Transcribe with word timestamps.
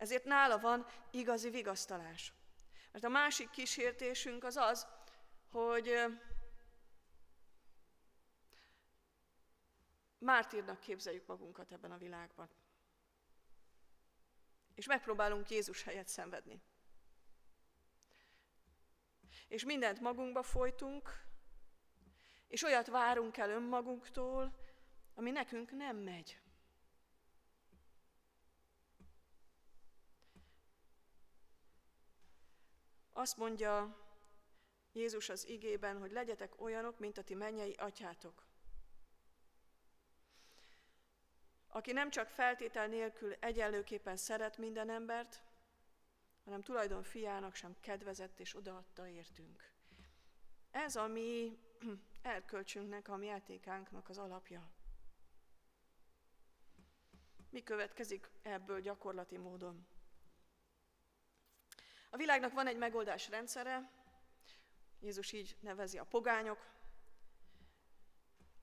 Ezért 0.00 0.24
nála 0.24 0.58
van 0.58 0.86
igazi 1.10 1.50
vigasztalás. 1.50 2.32
Mert 2.92 3.04
a 3.04 3.08
másik 3.08 3.50
kísértésünk 3.50 4.44
az 4.44 4.56
az, 4.56 4.86
hogy 5.50 6.04
mártírnak 10.18 10.80
képzeljük 10.80 11.26
magunkat 11.26 11.72
ebben 11.72 11.92
a 11.92 11.98
világban. 11.98 12.48
És 14.74 14.86
megpróbálunk 14.86 15.50
Jézus 15.50 15.82
helyet 15.82 16.08
szenvedni. 16.08 16.62
És 19.48 19.64
mindent 19.64 20.00
magunkba 20.00 20.42
folytunk, 20.42 21.24
és 22.48 22.62
olyat 22.62 22.86
várunk 22.86 23.36
el 23.36 23.50
önmagunktól, 23.50 24.58
ami 25.14 25.30
nekünk 25.30 25.70
nem 25.70 25.96
megy. 25.96 26.39
Azt 33.20 33.36
mondja 33.36 33.96
Jézus 34.92 35.28
az 35.28 35.48
igében, 35.48 35.98
hogy 35.98 36.12
legyetek 36.12 36.60
olyanok, 36.60 36.98
mint 36.98 37.18
a 37.18 37.22
ti 37.22 37.34
mennyei 37.34 37.72
atyátok. 37.72 38.46
Aki 41.68 41.92
nem 41.92 42.10
csak 42.10 42.28
feltétel 42.28 42.86
nélkül 42.86 43.32
egyenlőképpen 43.32 44.16
szeret 44.16 44.58
minden 44.58 44.90
embert, 44.90 45.42
hanem 46.44 46.62
tulajdon 46.62 47.02
fiának 47.02 47.54
sem 47.54 47.76
kedvezett 47.80 48.40
és 48.40 48.56
odaadta 48.56 49.08
értünk. 49.08 49.72
Ez 50.70 50.96
a 50.96 51.06
mi 51.06 51.58
erkölcsünknek, 52.22 53.08
a 53.08 53.16
mi 53.16 53.26
játékánknak 53.26 54.08
az 54.08 54.18
alapja. 54.18 54.70
Mi 57.50 57.62
következik 57.62 58.30
ebből 58.42 58.80
gyakorlati 58.80 59.36
módon? 59.36 59.86
A 62.10 62.16
világnak 62.16 62.52
van 62.52 62.66
egy 62.66 62.76
megoldás 62.76 63.28
rendszere, 63.28 63.90
Jézus 65.00 65.32
így 65.32 65.56
nevezi 65.60 65.98
a 65.98 66.04
pogányok. 66.04 66.66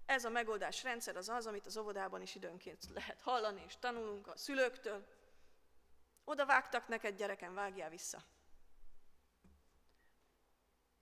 Ez 0.06 0.26
a 0.26 0.30
megoldás 0.30 0.84
rendszer 0.84 1.16
az 1.16 1.30
az, 1.30 1.48
amit 1.48 1.66
az 1.66 1.78
óvodában 1.78 2.22
is 2.22 2.36
időnként 2.36 2.88
lehet 2.94 3.22
hallani, 3.22 3.64
és 3.68 3.78
tanulunk 3.80 4.28
a 4.28 4.38
szülőktől. 4.38 5.08
Oda 6.24 6.46
vágtak 6.46 6.88
neked, 6.88 7.18
gyereken, 7.18 7.54
vágjál 7.54 7.90
vissza. 7.90 8.24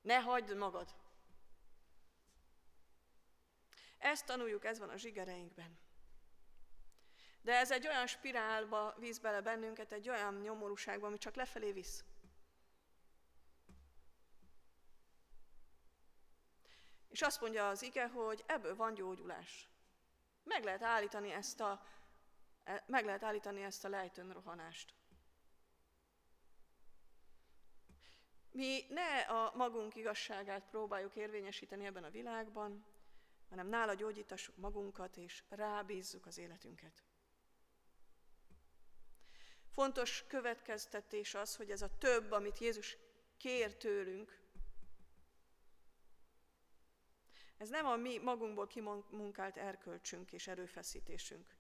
Ne 0.02 0.20
hagyd 0.20 0.56
magad. 0.56 0.96
Ezt 3.98 4.26
tanuljuk, 4.26 4.66
ez 4.66 4.80
van 4.80 4.90
a 4.90 4.98
zsigereinkben. 4.98 5.78
De 7.42 7.56
ez 7.56 7.72
egy 7.72 7.88
olyan 7.88 8.08
spirálba 8.08 8.96
víz 8.98 9.20
bele 9.20 9.42
bennünket, 9.42 9.92
egy 9.92 10.10
olyan 10.10 10.34
nyomorúságba, 10.34 11.08
ami 11.08 11.18
csak 11.18 11.36
lefelé 11.36 11.72
visz. 11.72 12.04
És 17.16 17.22
azt 17.22 17.42
mondja 17.42 17.70
az 17.70 17.82
ige, 17.82 18.08
hogy 18.08 18.44
ebből 18.48 18.76
van 18.76 18.94
gyógyulás. 18.94 19.70
Meg 20.44 20.64
lehet 20.64 20.82
állítani 20.84 21.32
ezt 21.32 21.60
a, 21.60 21.86
e, 22.64 22.84
meg 22.88 23.06
lehet 23.06 23.24
állítani 23.24 23.64
ezt 23.64 23.86
a 23.86 23.90
lejtőn 23.90 24.34
rohanást. 24.34 24.94
Mi 28.52 28.86
ne 28.90 29.20
a 29.20 29.52
magunk 29.56 29.96
igazságát 29.96 30.70
próbáljuk 30.70 31.16
érvényesíteni 31.16 31.86
ebben 31.86 32.04
a 32.04 32.10
világban, 32.10 32.86
hanem 33.50 33.68
nála 33.68 33.94
gyógyítassuk 33.94 34.56
magunkat, 34.58 35.18
és 35.18 35.44
rábízzuk 35.50 36.26
az 36.26 36.38
életünket. 36.38 37.04
Fontos 39.72 40.24
következtetés 40.28 41.34
az, 41.34 41.56
hogy 41.56 41.70
ez 41.70 41.82
a 41.82 41.98
több, 41.98 42.32
amit 42.32 42.60
Jézus 42.60 42.98
kér 43.38 43.78
tőlünk, 43.78 44.45
ez 47.58 47.70
nem 47.70 47.86
a 47.86 47.96
mi 47.96 48.18
magunkból 48.18 48.68
kimunkált 48.68 49.58
erkölcsünk 49.58 50.34
és 50.34 50.48
erőfeszítésünk, 50.48 51.56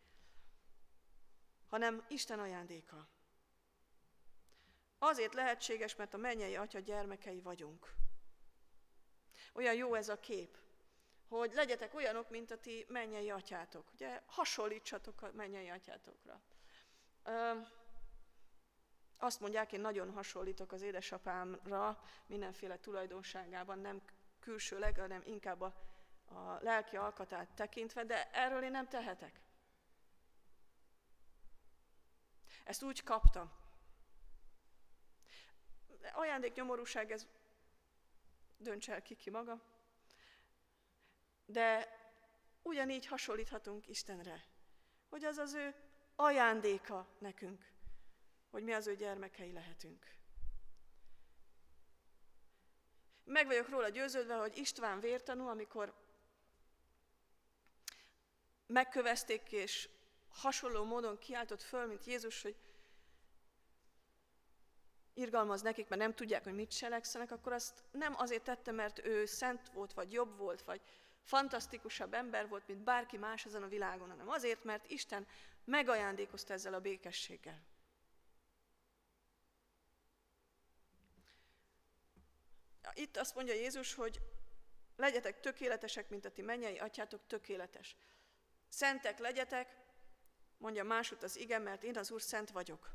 hanem 1.67 2.05
Isten 2.07 2.39
ajándéka. 2.39 3.07
Azért 4.97 5.33
lehetséges, 5.33 5.95
mert 5.95 6.13
a 6.13 6.17
mennyei 6.17 6.55
atya 6.55 6.79
gyermekei 6.79 7.41
vagyunk. 7.41 7.93
Olyan 9.53 9.73
jó 9.73 9.93
ez 9.93 10.09
a 10.09 10.19
kép, 10.19 10.57
hogy 11.27 11.51
legyetek 11.53 11.93
olyanok, 11.93 12.29
mint 12.29 12.51
a 12.51 12.59
ti 12.59 12.85
mennyei 12.87 13.29
atyátok. 13.29 13.91
Ugye 13.93 14.21
hasonlítsatok 14.25 15.21
a 15.21 15.31
mennyei 15.33 15.69
atyátokra. 15.69 16.41
Azt 19.17 19.39
mondják, 19.39 19.71
én 19.71 19.79
nagyon 19.81 20.11
hasonlítok 20.11 20.71
az 20.71 20.81
édesapámra 20.81 22.03
mindenféle 22.25 22.79
tulajdonságában, 22.79 23.79
nem 23.79 24.01
külsőleg, 24.45 24.97
hanem 24.97 25.21
inkább 25.25 25.61
a, 25.61 25.73
a 26.25 26.57
lelki 26.61 26.95
alkatát 26.95 27.49
tekintve, 27.55 28.03
de 28.03 28.31
erről 28.31 28.63
én 28.63 28.71
nem 28.71 28.87
tehetek. 28.87 29.41
Ezt 32.63 32.83
úgy 32.83 33.03
kaptam. 33.03 33.51
Ajándék 36.13 36.53
nyomorúság, 36.53 37.11
ez 37.11 37.27
dönts 38.57 38.89
el 38.89 39.01
ki 39.01 39.15
ki 39.15 39.29
maga. 39.29 39.61
De 41.45 41.87
ugyanígy 42.61 43.05
hasonlíthatunk 43.05 43.87
Istenre, 43.87 44.43
hogy 45.09 45.23
az 45.23 45.37
az 45.37 45.53
ő 45.53 45.75
ajándéka 46.15 47.07
nekünk 47.19 47.73
hogy 48.55 48.63
mi 48.63 48.73
az 48.73 48.87
ő 48.87 48.95
gyermekei 48.95 49.51
lehetünk. 49.51 50.05
Meg 53.25 53.45
vagyok 53.45 53.69
róla 53.69 53.89
győződve, 53.89 54.35
hogy 54.35 54.57
István 54.57 54.99
vértanú, 54.99 55.47
amikor 55.47 55.93
megkövezték 58.67 59.51
és 59.51 59.89
hasonló 60.29 60.83
módon 60.83 61.17
kiáltott 61.17 61.61
föl, 61.61 61.85
mint 61.85 62.05
Jézus, 62.05 62.41
hogy 62.41 62.55
irgalmaz 65.13 65.61
nekik, 65.61 65.87
mert 65.87 66.01
nem 66.01 66.13
tudják, 66.13 66.43
hogy 66.43 66.53
mit 66.53 66.77
cselekszenek, 66.77 67.31
akkor 67.31 67.53
azt 67.53 67.83
nem 67.91 68.13
azért 68.17 68.43
tette, 68.43 68.71
mert 68.71 69.05
ő 69.05 69.25
szent 69.25 69.69
volt, 69.69 69.93
vagy 69.93 70.11
jobb 70.11 70.37
volt, 70.37 70.61
vagy 70.61 70.81
fantasztikusabb 71.23 72.13
ember 72.13 72.47
volt, 72.47 72.67
mint 72.67 72.83
bárki 72.83 73.17
más 73.17 73.45
ezen 73.45 73.63
a 73.63 73.67
világon, 73.67 74.09
hanem 74.09 74.29
azért, 74.29 74.63
mert 74.63 74.89
Isten 74.89 75.27
megajándékozta 75.63 76.53
ezzel 76.53 76.73
a 76.73 76.79
békességgel. 76.79 77.61
Itt 82.95 83.17
azt 83.17 83.35
mondja 83.35 83.53
Jézus, 83.53 83.93
hogy 83.93 84.21
legyetek 84.95 85.39
tökéletesek, 85.39 86.09
mint 86.09 86.25
a 86.25 86.31
ti 86.31 86.41
mennyei 86.41 86.77
atyátok 86.77 87.27
tökéletes. 87.27 87.95
Szentek 88.69 89.19
legyetek, 89.19 89.77
mondja 90.57 90.83
másút 90.83 91.23
az 91.23 91.37
igen, 91.37 91.61
mert 91.61 91.83
én 91.83 91.97
az 91.97 92.11
Úr 92.11 92.21
szent 92.21 92.51
vagyok. 92.51 92.91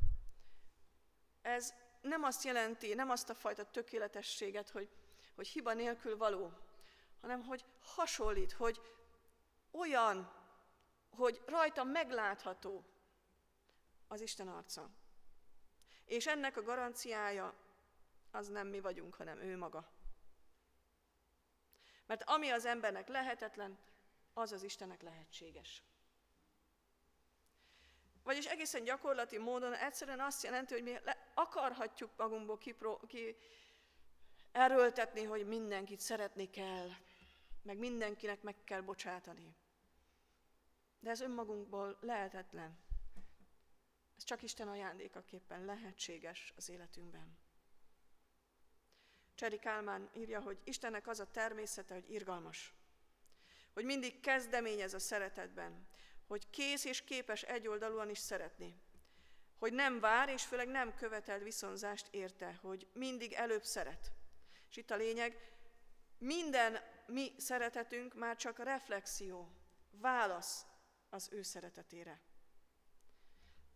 Ez 1.43 1.75
nem 2.01 2.23
azt 2.23 2.45
jelenti, 2.45 2.95
nem 2.95 3.11
azt 3.11 3.31
a 3.31 3.35
fajta 3.35 3.71
tökéletességet, 3.71 4.71
hogy, 4.71 4.89
hogy 5.35 5.49
hiba 5.49 5.73
nélkül 5.73 6.17
való, 6.17 6.53
hanem 7.21 7.43
hogy 7.43 7.65
hasonlít, 7.81 8.53
hogy 8.53 8.81
olyan, 9.71 10.33
hogy 11.11 11.43
rajta 11.47 11.85
meglátható 11.85 12.85
az 14.09 14.21
Isten 14.21 14.49
arca. 14.49 14.91
És 16.05 16.27
ennek 16.27 16.57
a 16.57 16.63
garanciája 16.63 17.55
az 18.31 18.49
nem 18.49 18.67
mi 18.67 18.81
vagyunk, 18.81 19.15
hanem 19.15 19.39
ő 19.39 19.57
maga. 19.57 19.93
Mert 22.07 22.23
ami 22.23 22.51
az 22.51 22.65
embernek 22.65 23.09
lehetetlen, 23.09 23.79
az 24.33 24.53
az 24.53 24.63
Istennek 24.63 25.03
lehetséges. 25.03 25.83
Vagyis 28.23 28.47
egészen 28.47 28.85
gyakorlati 28.85 29.39
módon 29.39 29.75
egyszerűen 29.75 30.21
azt 30.21 30.43
jelenti, 30.43 30.75
hogy 30.75 30.83
mi 30.83 30.97
akarhatjuk 31.35 32.11
magunkból 32.17 32.59
kipró, 32.59 33.01
ki 33.07 33.37
erőltetni, 34.53 35.25
hogy 35.25 35.47
mindenkit 35.47 36.01
szeretni 36.01 36.51
kell, 36.51 36.89
meg 37.63 37.79
mindenkinek 37.79 38.43
meg 38.43 38.65
kell 38.65 38.81
bocsátani. 38.81 39.57
De 41.01 41.11
ez 41.11 41.21
önmagunkból 41.21 41.99
lehetetlen. 42.01 42.79
Ez 44.17 44.25
csak 44.25 44.43
Isten 44.43 44.69
ajándékaképpen 44.69 45.65
lehetséges 45.65 46.53
az 46.57 46.69
életünkben. 46.69 47.39
Cseri 49.41 49.59
Kálmán 49.59 50.11
írja, 50.13 50.41
hogy 50.41 50.59
Istennek 50.65 51.07
az 51.07 51.21
a 51.21 51.31
természete, 51.31 51.95
hogy 51.95 52.11
irgalmas. 52.11 52.75
Hogy 53.73 53.85
mindig 53.85 54.21
kezdeményez 54.21 54.95
a 54.95 54.99
szeretetben. 54.99 55.89
Hogy 56.27 56.51
kész 56.51 56.85
és 56.85 57.05
képes 57.05 57.43
egyoldalúan 57.43 58.11
is 58.11 58.19
szeretni. 58.19 58.81
Hogy 59.59 59.73
nem 59.73 60.01
vár, 60.01 60.29
és 60.29 60.45
főleg 60.45 60.69
nem 60.69 60.95
követel 60.95 61.39
viszonzást 61.39 62.09
érte, 62.11 62.59
hogy 62.63 62.89
mindig 62.93 63.33
előbb 63.33 63.65
szeret. 63.65 64.13
És 64.71 64.77
itt 64.77 64.91
a 64.91 64.97
lényeg, 64.97 65.53
minden 66.19 66.79
mi 67.07 67.33
szeretetünk 67.37 68.15
már 68.15 68.37
csak 68.37 68.59
a 68.59 68.63
reflexió, 68.63 69.53
válasz 69.91 70.67
az 71.09 71.29
ő 71.33 71.43
szeretetére. 71.43 72.21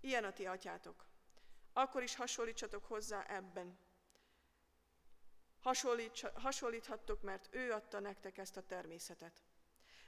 Ilyen 0.01 0.25
a 0.25 0.33
ti 0.33 0.47
atyátok. 0.47 1.07
akkor 1.73 2.03
is 2.03 2.15
hasonlítsatok 2.15 2.85
hozzá 2.85 3.23
ebben. 3.23 3.84
Hasonlíthattok, 6.35 7.23
mert 7.23 7.49
ő 7.51 7.73
adta 7.73 8.01
nektek 8.01 8.39
ezt 8.39 8.57
a 8.57 8.67
természetet. 8.67 9.43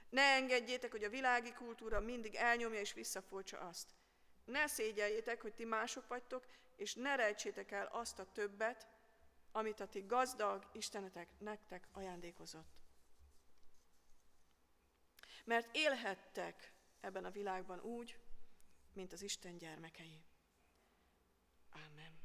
Ne 0.09 0.21
engedjétek, 0.21 0.91
hogy 0.91 1.03
a 1.03 1.09
világi 1.09 1.53
kultúra 1.53 1.99
mindig 1.99 2.35
elnyomja 2.35 2.79
és 2.79 2.93
visszafoltsa 2.93 3.59
azt. 3.59 3.95
Ne 4.45 4.67
szégyeljétek, 4.67 5.41
hogy 5.41 5.53
ti 5.53 5.65
mások 5.65 6.07
vagytok, 6.07 6.45
és 6.75 6.93
ne 6.93 7.15
rejtsétek 7.15 7.71
el 7.71 7.85
azt 7.85 8.19
a 8.19 8.31
többet, 8.31 8.87
amit 9.51 9.79
a 9.79 9.87
ti 9.87 10.01
gazdag 10.05 10.69
Istenetek 10.71 11.29
nektek 11.39 11.87
ajándékozott. 11.91 12.75
Mert 15.45 15.75
élhettek 15.75 16.73
ebben 16.99 17.25
a 17.25 17.31
világban 17.31 17.79
úgy, 17.79 18.19
mint 18.93 19.13
az 19.13 19.21
Isten 19.21 19.57
gyermekei. 19.57 20.23
Amen. 21.71 22.16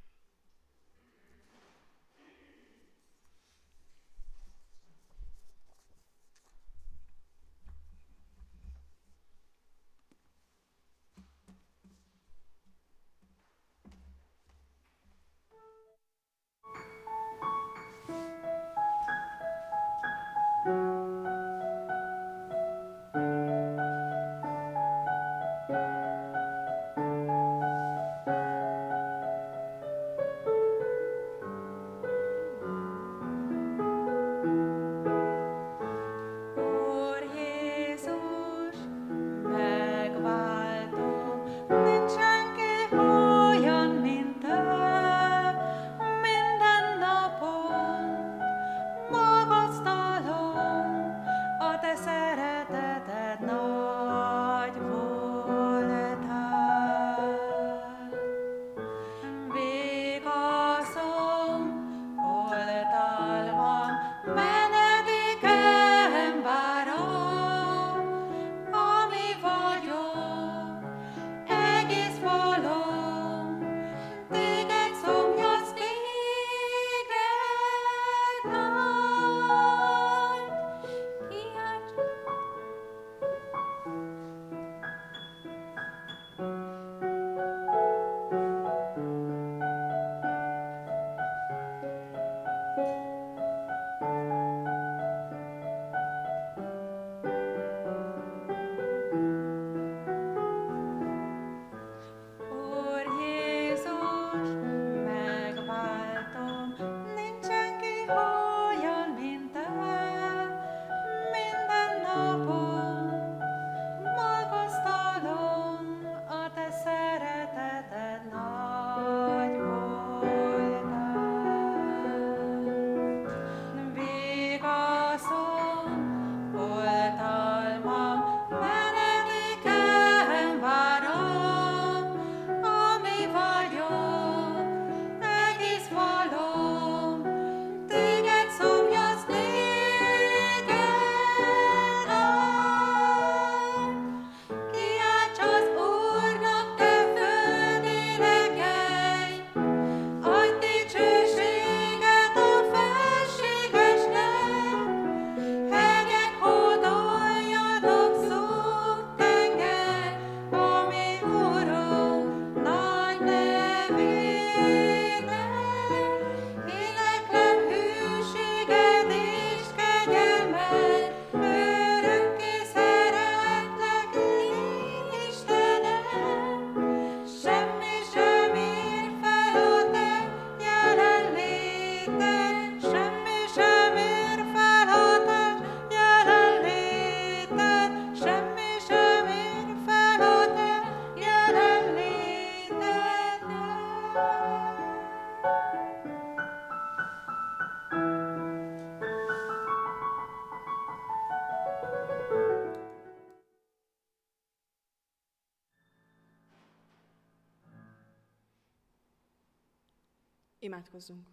Imádkozzunk. 210.73 211.27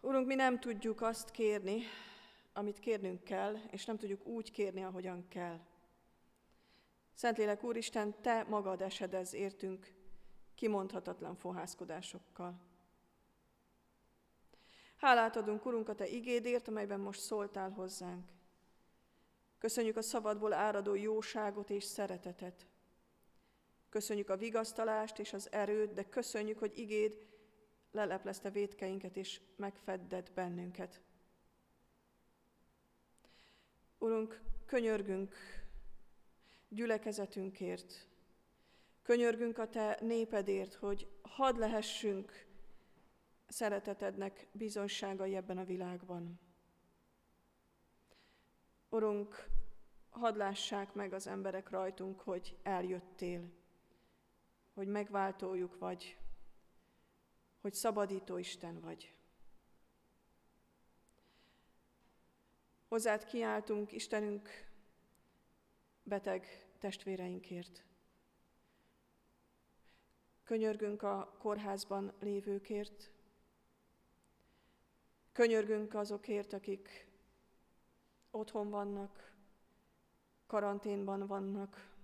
Urunk, 0.00 0.26
mi 0.26 0.34
nem 0.34 0.60
tudjuk 0.60 1.00
azt 1.00 1.30
kérni, 1.30 1.82
amit 2.52 2.78
kérnünk 2.78 3.24
kell, 3.24 3.56
és 3.70 3.84
nem 3.84 3.96
tudjuk 3.96 4.26
úgy 4.26 4.50
kérni, 4.50 4.84
ahogyan 4.84 5.28
kell. 5.28 5.60
Szentlélek 7.14 7.64
Úristen, 7.64 8.20
Te 8.20 8.46
magad 8.48 8.80
esedez 8.82 9.34
értünk 9.34 9.94
kimondhatatlan 10.54 11.36
fohászkodásokkal. 11.36 12.60
Hálát 14.96 15.36
adunk, 15.36 15.64
Urunk, 15.64 15.88
a 15.88 15.94
Te 15.94 16.06
igédért, 16.06 16.68
amelyben 16.68 17.00
most 17.00 17.20
szóltál 17.20 17.70
hozzánk. 17.70 18.28
Köszönjük 19.58 19.96
a 19.96 20.02
szabadból 20.02 20.52
áradó 20.52 20.94
jóságot 20.94 21.70
és 21.70 21.84
szeretetet. 21.84 22.69
Köszönjük 23.90 24.28
a 24.28 24.36
vigasztalást 24.36 25.18
és 25.18 25.32
az 25.32 25.52
erőt, 25.52 25.92
de 25.92 26.08
köszönjük, 26.08 26.58
hogy 26.58 26.78
igéd 26.78 27.26
leleplezte 27.90 28.50
védkeinket 28.50 29.16
és 29.16 29.40
megfeddett 29.56 30.32
bennünket. 30.32 31.00
Urunk, 33.98 34.40
könyörgünk 34.66 35.34
gyülekezetünkért, 36.68 38.08
könyörgünk 39.02 39.58
a 39.58 39.68
Te 39.68 39.98
népedért, 40.00 40.74
hogy 40.74 41.08
hadd 41.22 41.58
lehessünk 41.58 42.46
szeretetednek 43.48 44.46
bizonyságai 44.52 45.36
ebben 45.36 45.58
a 45.58 45.64
világban. 45.64 46.40
Urunk, 48.88 49.46
hadd 50.10 50.36
lássák 50.36 50.94
meg 50.94 51.12
az 51.12 51.26
emberek 51.26 51.70
rajtunk, 51.70 52.20
hogy 52.20 52.56
eljöttél, 52.62 53.50
hogy 54.74 54.86
megváltójuk 54.86 55.78
vagy, 55.78 56.18
hogy 57.60 57.74
szabadító 57.74 58.36
Isten 58.36 58.80
vagy. 58.80 59.14
Hozzád 62.88 63.24
kiáltunk, 63.24 63.92
Istenünk, 63.92 64.48
beteg 66.02 66.68
testvéreinkért. 66.78 67.84
Könyörgünk 70.44 71.02
a 71.02 71.36
kórházban 71.38 72.12
lévőkért, 72.20 73.10
könyörgünk 75.32 75.94
azokért, 75.94 76.52
akik 76.52 77.08
otthon 78.30 78.70
vannak, 78.70 79.34
karanténban 80.46 81.26
vannak, 81.26 81.94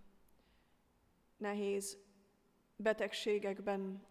nehéz 1.37 2.06
betegségekben, 2.77 4.07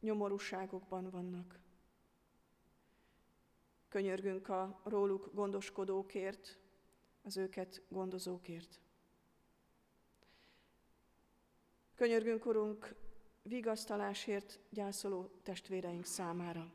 nyomorúságokban 0.00 1.10
vannak. 1.10 1.58
Könyörgünk 3.88 4.48
a 4.48 4.80
róluk 4.84 5.30
gondoskodókért, 5.32 6.58
az 7.22 7.36
őket 7.36 7.82
gondozókért. 7.88 8.80
Könyörgünk, 11.94 12.46
Urunk, 12.46 12.94
vigasztalásért 13.42 14.60
gyászoló 14.70 15.30
testvéreink 15.42 16.04
számára. 16.04 16.72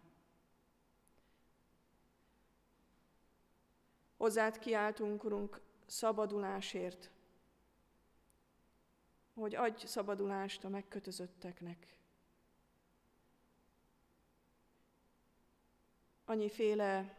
Hozzád 4.17 4.59
kiáltunk, 4.59 5.24
Urunk, 5.24 5.62
szabadulásért, 5.86 7.12
hogy 9.39 9.55
adj 9.55 9.86
szabadulást 9.86 10.63
a 10.63 10.69
megkötözötteknek. 10.69 11.98
Annyiféle 16.25 17.17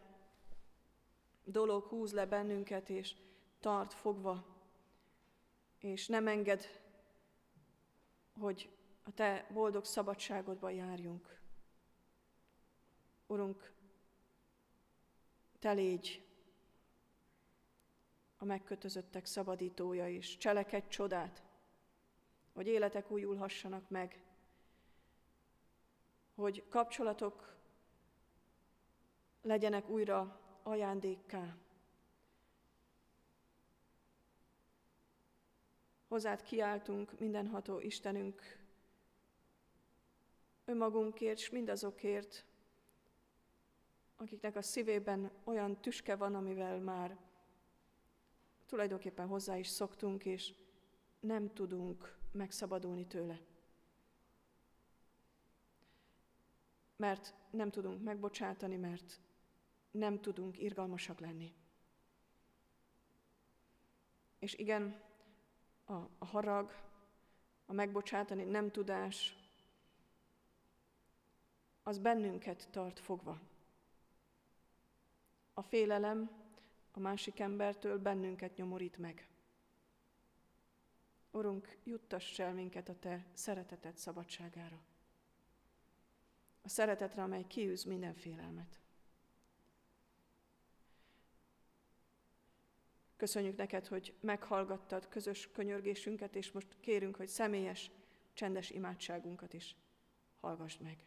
dolog 1.43 1.83
húz 1.83 2.13
le 2.13 2.25
bennünket, 2.25 2.89
és 2.89 3.15
tart 3.59 3.93
fogva, 3.93 4.45
és 5.79 6.07
nem 6.07 6.27
enged, 6.27 6.81
hogy 8.39 8.69
a 9.03 9.13
Te 9.13 9.47
boldog 9.53 9.85
szabadságodba 9.85 10.69
járjunk. 10.69 11.39
Urunk, 13.27 13.73
Te 15.59 15.71
légy 15.71 16.25
a 18.37 18.45
megkötözöttek 18.45 19.25
szabadítója 19.25 20.07
is. 20.07 20.37
Cselekedj 20.37 20.87
csodát, 20.87 21.43
hogy 22.53 22.67
életek 22.67 23.11
újulhassanak 23.11 23.89
meg, 23.89 24.23
hogy 26.35 26.63
kapcsolatok 26.69 27.55
legyenek 29.41 29.89
újra 29.89 30.39
ajándékká. 30.63 31.57
Hozzád 36.07 36.41
kiáltunk, 36.41 37.19
mindenható 37.19 37.79
Istenünk, 37.79 38.59
önmagunkért, 40.65 41.37
és 41.37 41.49
mindazokért, 41.49 42.45
akiknek 44.15 44.55
a 44.55 44.61
szívében 44.61 45.31
olyan 45.43 45.81
tüske 45.81 46.15
van, 46.15 46.35
amivel 46.35 46.79
már 46.79 47.17
tulajdonképpen 48.65 49.27
hozzá 49.27 49.57
is 49.57 49.67
szoktunk, 49.67 50.25
és 50.25 50.53
nem 51.19 51.53
tudunk 51.53 52.20
megszabadulni 52.33 53.07
tőle. 53.07 53.39
Mert 56.95 57.33
nem 57.49 57.69
tudunk 57.69 58.03
megbocsátani, 58.03 58.75
mert 58.75 59.19
nem 59.91 60.19
tudunk 60.19 60.59
irgalmasak 60.59 61.19
lenni. 61.19 61.53
És 64.39 64.53
igen, 64.53 65.01
a, 65.85 65.93
a 65.93 66.25
harag, 66.25 66.71
a 67.65 67.73
megbocsátani 67.73 68.43
nem 68.43 68.71
tudás, 68.71 69.35
az 71.83 71.99
bennünket 71.99 72.67
tart 72.71 72.99
fogva. 72.99 73.39
A 75.53 75.61
félelem 75.61 76.29
a 76.91 76.99
másik 76.99 77.39
embertől 77.39 77.99
bennünket 77.99 78.55
nyomorít 78.55 78.97
meg. 78.97 79.30
Urunk, 81.31 81.77
juttass 81.83 82.39
el 82.39 82.53
minket 82.53 82.89
a 82.89 82.99
Te 82.99 83.25
szereteted 83.33 83.97
szabadságára. 83.97 84.81
A 86.61 86.69
szeretetre, 86.69 87.23
amely 87.23 87.45
kiűz 87.47 87.83
minden 87.83 88.13
félelmet. 88.13 88.79
Köszönjük 93.15 93.57
neked, 93.57 93.87
hogy 93.87 94.13
meghallgattad 94.19 95.07
közös 95.07 95.51
könyörgésünket, 95.51 96.35
és 96.35 96.51
most 96.51 96.75
kérünk, 96.79 97.15
hogy 97.15 97.27
személyes, 97.27 97.91
csendes 98.33 98.69
imádságunkat 98.69 99.53
is 99.53 99.75
hallgassd 100.39 100.81
meg. 100.81 101.05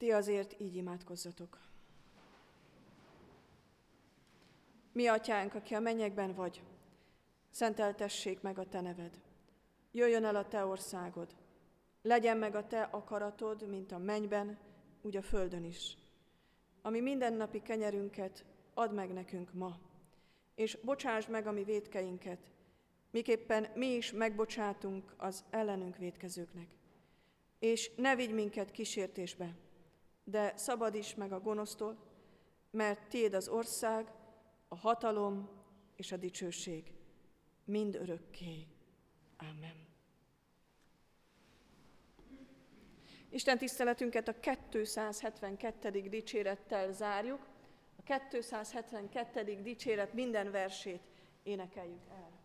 Ti 0.00 0.12
azért 0.12 0.60
így 0.60 0.76
imádkozzatok. 0.76 1.58
Mi, 4.92 5.06
atyánk, 5.06 5.54
aki 5.54 5.74
a 5.74 5.80
mennyekben 5.80 6.34
vagy, 6.34 6.62
szenteltessék 7.50 8.40
meg 8.40 8.58
a 8.58 8.68
te 8.68 8.80
neved. 8.80 9.20
Jöjjön 9.92 10.24
el 10.24 10.36
a 10.36 10.48
te 10.48 10.64
országod. 10.64 11.34
Legyen 12.02 12.36
meg 12.36 12.54
a 12.54 12.66
te 12.66 12.82
akaratod, 12.82 13.68
mint 13.68 13.92
a 13.92 13.98
mennyben, 13.98 14.58
úgy 15.02 15.16
a 15.16 15.22
földön 15.22 15.64
is. 15.64 15.96
Ami 16.82 17.00
mindennapi 17.00 17.62
kenyerünket 17.62 18.44
add 18.74 18.92
meg 18.92 19.12
nekünk 19.12 19.52
ma, 19.52 19.78
és 20.54 20.78
bocsáss 20.84 21.26
meg 21.26 21.46
a 21.46 21.52
mi 21.52 21.64
védkeinket, 21.64 22.50
miképpen 23.10 23.66
mi 23.74 23.86
is 23.86 24.12
megbocsátunk 24.12 25.14
az 25.16 25.44
ellenünk 25.50 25.96
védkezőknek. 25.96 26.68
És 27.58 27.90
ne 27.96 28.16
vigy 28.16 28.34
minket 28.34 28.70
kísértésbe, 28.70 29.54
de 30.30 30.52
szabadíts 30.56 31.16
meg 31.16 31.32
a 31.32 31.40
gonosztól, 31.40 31.96
mert 32.70 33.08
Tiéd 33.08 33.34
az 33.34 33.48
ország, 33.48 34.12
a 34.68 34.76
hatalom 34.76 35.48
és 35.96 36.12
a 36.12 36.16
dicsőség 36.16 36.92
mind 37.64 37.94
örökké. 37.94 38.66
Amen. 39.38 39.88
Isten 43.28 43.58
tiszteletünket 43.58 44.28
a 44.28 44.34
272. 44.40 45.90
dicsérettel 45.90 46.92
zárjuk. 46.92 47.48
A 47.96 48.18
272. 48.30 49.62
dicséret 49.62 50.12
minden 50.12 50.50
versét 50.50 51.02
énekeljük 51.42 52.08
el. 52.10 52.39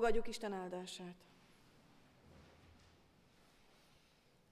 Fogadjuk 0.00 0.28
Isten 0.28 0.52
áldását. 0.52 1.14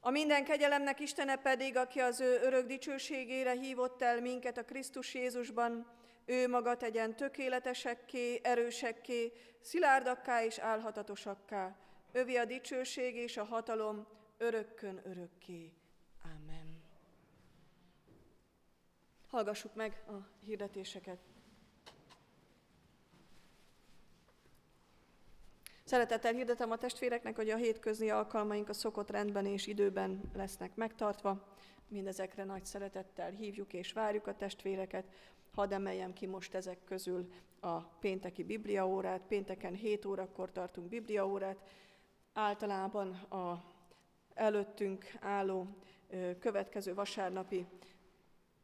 A 0.01 0.11
minden 0.11 0.45
kegyelemnek 0.45 1.01
Istene 1.01 1.37
pedig, 1.37 1.77
aki 1.77 2.01
az 2.01 2.21
ő 2.21 2.41
örök 2.43 2.67
dicsőségére 2.67 3.53
hívott 3.53 4.03
el 4.03 4.21
minket 4.21 4.57
a 4.57 4.65
Krisztus 4.65 5.15
Jézusban, 5.15 5.87
ő 6.25 6.49
maga 6.49 6.77
tegyen 6.77 7.17
tökéletesekké, 7.17 8.41
erősekké, 8.43 9.33
szilárdakká 9.61 10.45
és 10.45 10.59
álhatatosakká. 10.59 11.77
Övi 12.13 12.37
a 12.37 12.45
dicsőség 12.45 13.15
és 13.15 13.37
a 13.37 13.45
hatalom 13.45 14.07
örökkön 14.39 15.01
örökké. 15.05 15.73
Amen. 16.25 16.83
Hallgassuk 19.29 19.75
meg 19.75 20.03
a 20.09 20.45
hirdetéseket. 20.45 21.28
Szeretettel 25.89 26.33
hirdetem 26.33 26.71
a 26.71 26.77
testvéreknek, 26.77 27.37
hogy 27.37 27.51
a 27.51 27.57
hétközni 27.57 28.11
alkalmaink 28.11 28.69
a 28.69 28.73
szokott 28.73 29.11
rendben 29.11 29.47
és 29.47 29.67
időben 29.67 30.21
lesznek 30.35 30.75
megtartva. 30.75 31.55
Mindezekre 31.87 32.45
nagy 32.45 32.65
szeretettel 32.65 33.31
hívjuk 33.31 33.73
és 33.73 33.93
várjuk 33.93 34.27
a 34.27 34.37
testvéreket. 34.37 35.05
Hadd 35.55 35.73
emeljem 35.73 36.13
ki 36.13 36.27
most 36.27 36.55
ezek 36.55 36.85
közül 36.85 37.33
a 37.61 37.81
pénteki 37.81 38.45
bibliaórát. 38.45 39.21
Pénteken 39.29 39.75
7 39.75 40.05
órakor 40.05 40.53
tartunk 40.53 40.89
bibliaórát. 40.89 41.59
Általában 42.33 43.13
a 43.15 43.65
előttünk 44.35 45.13
álló 45.21 45.67
következő 46.39 46.95
vasárnapi 46.95 47.67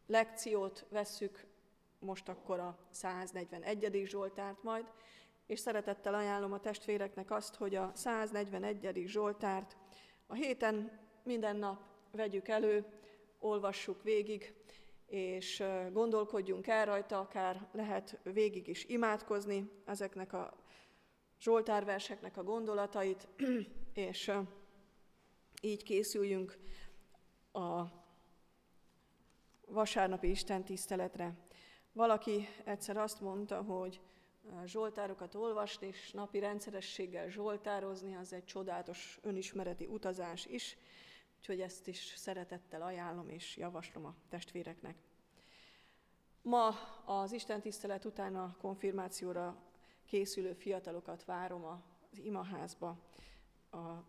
lekciót 0.06 0.86
vesszük, 0.88 1.46
most 1.98 2.28
akkor 2.28 2.58
a 2.58 2.78
141. 2.90 4.02
Zsoltárt 4.06 4.62
majd, 4.62 4.84
és 5.46 5.60
szeretettel 5.60 6.14
ajánlom 6.14 6.52
a 6.52 6.60
testvéreknek 6.60 7.30
azt, 7.30 7.54
hogy 7.54 7.74
a 7.74 7.90
141. 7.94 9.02
Zsoltárt 9.06 9.76
a 10.26 10.34
héten 10.34 11.00
minden 11.22 11.56
nap 11.56 11.80
vegyük 12.10 12.48
elő, 12.48 12.84
olvassuk 13.38 14.02
végig, 14.02 14.54
és 15.06 15.62
gondolkodjunk 15.92 16.66
el 16.66 16.84
rajta, 16.84 17.18
akár 17.18 17.68
lehet 17.72 18.18
végig 18.22 18.68
is 18.68 18.84
imádkozni 18.84 19.70
ezeknek 19.84 20.32
a 20.32 20.56
Zsoltárverseknek 21.40 22.36
a 22.36 22.42
gondolatait, 22.42 23.28
és 24.10 24.32
így 25.60 25.82
készüljünk 25.82 26.58
a 27.52 27.82
vasárnapi 29.66 30.30
Isten 30.30 30.64
tiszteletre. 30.64 31.34
Valaki 31.92 32.48
egyszer 32.64 32.96
azt 32.96 33.20
mondta, 33.20 33.62
hogy 33.62 34.00
zsoltárokat 34.64 35.34
olvasni, 35.34 35.86
és 35.86 36.10
napi 36.10 36.38
rendszerességgel 36.38 37.28
zsoltározni, 37.28 38.16
az 38.16 38.32
egy 38.32 38.44
csodálatos 38.44 39.18
önismereti 39.22 39.86
utazás 39.86 40.46
is, 40.46 40.76
úgyhogy 41.38 41.60
ezt 41.60 41.88
is 41.88 42.14
szeretettel 42.16 42.82
ajánlom 42.82 43.28
és 43.28 43.56
javaslom 43.56 44.04
a 44.04 44.14
testvéreknek. 44.28 44.96
Ma 46.42 46.68
az 47.04 47.32
Isten 47.32 47.60
tisztelet 47.60 48.04
után 48.04 48.36
a 48.36 48.56
konfirmációra 48.60 49.62
készülő 50.06 50.52
fiatalokat 50.52 51.24
várom 51.24 51.64
az 51.64 52.18
imaházba 52.18 52.98
a 53.70 54.04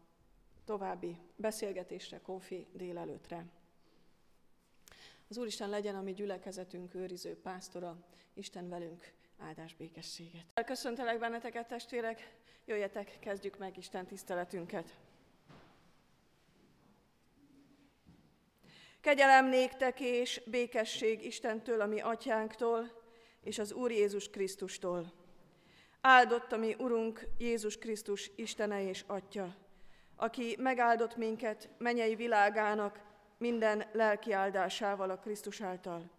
további 0.66 1.18
beszélgetésre, 1.36 2.22
konfi 2.22 2.68
délelőtre. 2.74 3.46
Az 5.30 5.38
Úristen 5.38 5.70
legyen 5.70 5.96
a 5.96 6.02
mi 6.02 6.14
gyülekezetünk 6.14 6.94
őriző 6.94 7.42
pásztora, 7.42 8.06
Isten 8.34 8.70
velünk 8.70 9.14
áldás 9.40 9.74
békességet. 9.74 10.46
Köszöntelek 10.66 11.20
benneteket, 11.20 11.68
testvérek, 11.68 12.34
jöjjetek, 12.66 13.20
kezdjük 13.20 13.58
meg 13.58 13.78
Isten 13.78 14.06
tiszteletünket. 14.06 14.96
Kegyelem 19.02 19.46
néktek 19.46 20.00
és 20.00 20.42
békesség 20.46 21.26
Istentől, 21.26 21.82
a 21.82 21.86
mi 21.86 22.00
atyánktól, 22.00 23.04
és 23.42 23.60
az 23.60 23.74
Úr 23.74 23.92
Jézus 23.92 24.30
Krisztustól. 24.30 25.14
Áldott 26.02 26.52
a 26.52 26.58
mi 26.58 26.76
Urunk 26.78 27.28
Jézus 27.38 27.78
Krisztus 27.78 28.32
Istene 28.36 28.88
és 28.88 29.04
Atya, 29.08 29.56
aki 30.16 30.56
megáldott 30.60 31.16
minket 31.16 31.70
menyei 31.78 32.16
világának 32.16 33.00
minden 33.38 33.90
lelki 33.92 34.32
áldásával 34.32 35.10
a 35.10 35.20
Krisztus 35.20 35.62
által 35.62 36.15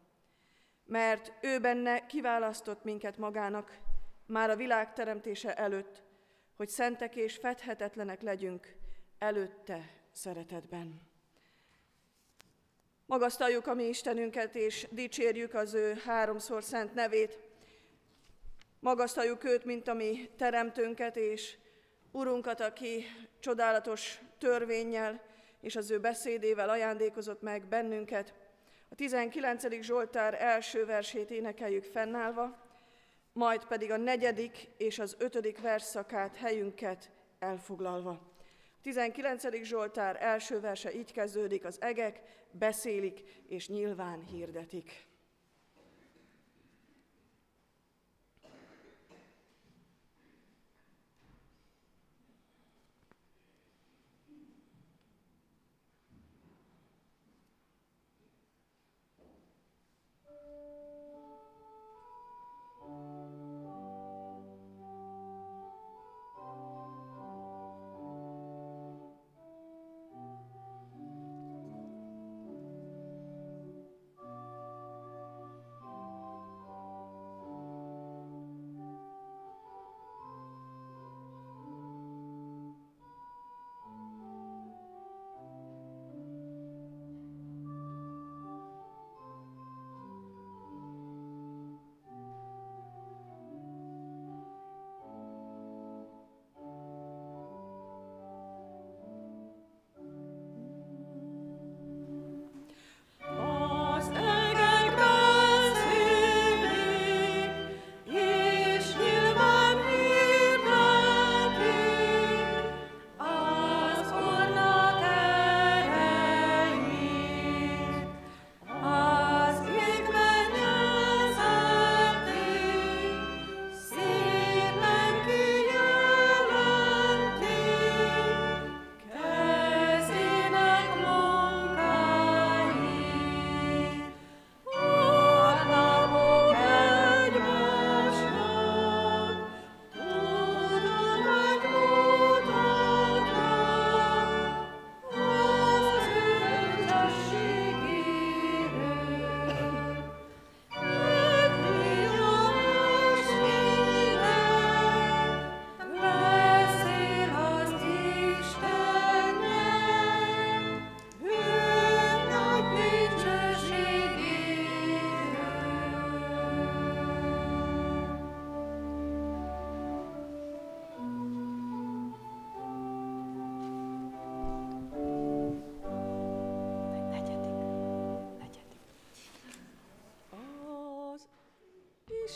mert 0.86 1.32
ő 1.40 1.58
benne 1.58 2.06
kiválasztott 2.06 2.84
minket 2.84 3.18
magának 3.18 3.78
már 4.26 4.50
a 4.50 4.56
világ 4.56 4.92
teremtése 4.92 5.54
előtt, 5.54 6.02
hogy 6.56 6.68
szentek 6.68 7.16
és 7.16 7.36
fedhetetlenek 7.36 8.22
legyünk 8.22 8.74
előtte 9.18 9.90
szeretetben. 10.12 11.00
Magasztaljuk 13.06 13.66
a 13.66 13.74
mi 13.74 13.84
Istenünket, 13.84 14.54
és 14.54 14.86
dicsérjük 14.90 15.54
az 15.54 15.74
ő 15.74 15.94
háromszor 16.04 16.62
szent 16.62 16.94
nevét. 16.94 17.38
Magasztaljuk 18.80 19.44
őt, 19.44 19.64
mint 19.64 19.88
a 19.88 19.94
mi 19.94 20.30
teremtőnket, 20.36 21.16
és 21.16 21.56
Urunkat, 22.10 22.60
aki 22.60 23.04
csodálatos 23.40 24.20
törvényel 24.38 25.22
és 25.60 25.76
az 25.76 25.90
ő 25.90 26.00
beszédével 26.00 26.68
ajándékozott 26.68 27.42
meg 27.42 27.66
bennünket, 27.66 28.34
a 28.88 28.94
19. 28.94 29.82
Zsoltár 29.82 30.42
első 30.42 30.84
versét 30.84 31.30
énekeljük 31.30 31.84
fennállva, 31.84 32.64
majd 33.32 33.64
pedig 33.64 33.90
a 33.90 33.96
negyedik 33.96 34.68
és 34.76 34.98
az 34.98 35.16
ötödik 35.18 35.60
versszakát 35.60 36.36
helyünket 36.36 37.10
elfoglalva. 37.38 38.10
A 38.10 38.82
19. 38.82 39.62
Zsoltár 39.62 40.16
első 40.20 40.60
verse 40.60 40.94
így 40.94 41.12
kezdődik, 41.12 41.64
az 41.64 41.80
egek 41.80 42.20
beszélik 42.50 43.42
és 43.48 43.68
nyilván 43.68 44.24
hirdetik. 44.24 45.05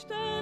stay. 0.00 0.39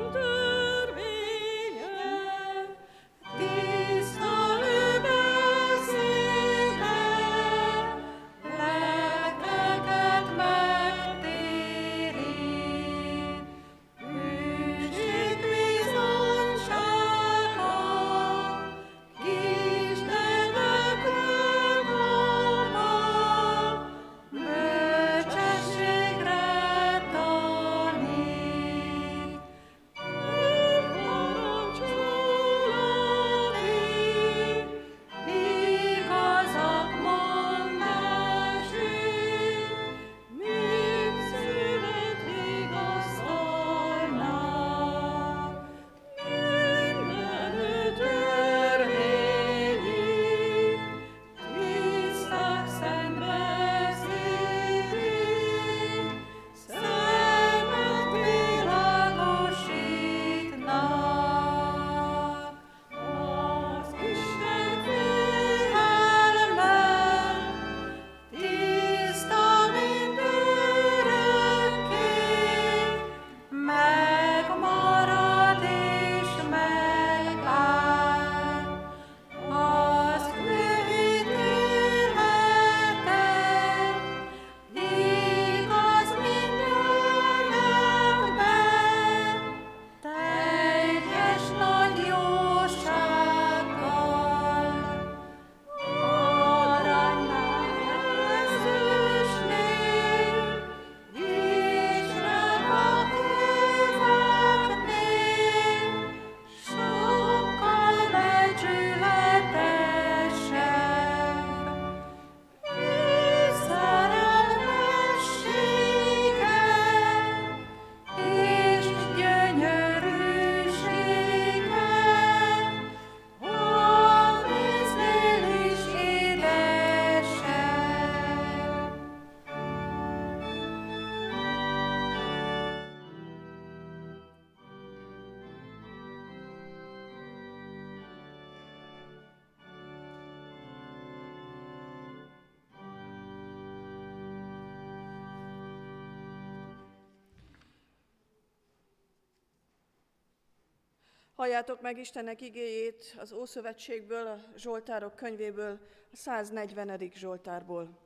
Halljátok 151.39 151.81
meg 151.81 151.99
Istennek 151.99 152.41
igéjét 152.41 153.17
az 153.19 153.33
Ószövetségből, 153.33 154.27
a 154.27 154.39
Zsoltárok 154.57 155.15
könyvéből, 155.15 155.79
a 156.13 156.17
140. 156.17 157.11
Zsoltárból. 157.15 157.99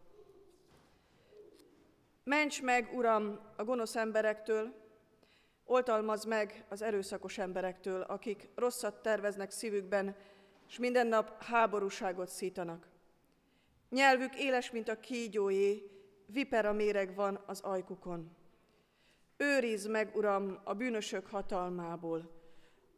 Ments 2.25 2.63
meg, 2.63 2.91
Uram, 2.95 3.41
a 3.57 3.65
gonosz 3.65 3.97
emberektől, 3.97 4.75
oltalmaz 5.65 6.25
meg 6.25 6.65
az 6.69 6.83
erőszakos 6.83 7.39
emberektől, 7.39 8.01
akik 8.01 8.49
rosszat 8.55 9.03
terveznek 9.03 9.51
szívükben, 9.51 10.17
és 10.69 10.79
minden 10.79 11.07
nap 11.07 11.43
háborúságot 11.43 12.29
szítanak. 12.29 12.89
Nyelvük 13.89 14.39
éles, 14.39 14.71
mint 14.71 14.89
a 14.89 15.01
kígyóé, 15.01 15.91
vipera 16.27 16.73
méreg 16.73 17.15
van 17.15 17.43
az 17.47 17.61
ajkukon. 17.61 18.37
Őriz 19.37 19.87
meg, 19.87 20.17
Uram, 20.17 20.61
a 20.65 20.75
bűnösök 20.75 21.27
hatalmából, 21.27 22.41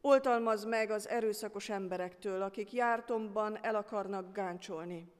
Oltalmaz 0.07 0.65
meg 0.65 0.91
az 0.91 1.09
erőszakos 1.09 1.69
emberektől, 1.69 2.43
akik 2.43 2.73
jártomban 2.73 3.59
el 3.63 3.75
akarnak 3.75 4.33
gáncsolni. 4.33 5.13